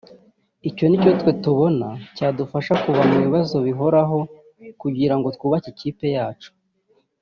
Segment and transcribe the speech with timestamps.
[0.69, 4.19] Icyo ni cyo twe tubona cyadufasha kuva mu bibazo bihoraho
[4.81, 6.49] kugira ngo twubake ikipe yacu